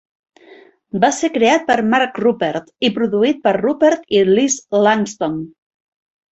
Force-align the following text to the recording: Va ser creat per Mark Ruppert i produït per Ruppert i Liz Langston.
Va 1.03 1.11
ser 1.17 1.29
creat 1.35 1.67
per 1.67 1.75
Mark 1.91 2.17
Ruppert 2.25 2.73
i 2.89 2.93
produït 2.97 3.45
per 3.45 3.55
Ruppert 3.61 4.11
i 4.21 4.25
Liz 4.33 4.59
Langston. 4.89 5.41